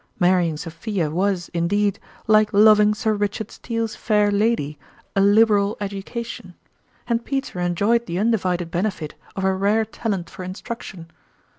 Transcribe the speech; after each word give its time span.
Mar 0.19 0.37
rying 0.37 0.57
Sophia 0.57 1.11
was, 1.11 1.51
indeed, 1.53 1.99
like 2.25 2.51
loving 2.53 2.95
Sir 2.95 3.13
Rich 3.13 3.39
ard 3.39 3.51
Steele's 3.51 3.95
fair 3.95 4.31
lady," 4.31 4.79
a 5.15 5.21
liberal 5.21 5.77
education;" 5.79 6.55
and 7.07 7.23
Peter 7.23 7.59
enjoyed 7.59 8.07
the 8.07 8.17
undivided 8.17 8.71
benefit 8.71 9.13
of 9.35 9.43
her 9.43 9.55
rare 9.55 9.85
talent 9.85 10.27
for 10.27 10.43
instruction. 10.43 11.11